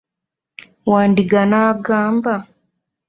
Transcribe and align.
Wandiga 0.89 1.41
n'agamba. 1.49 2.35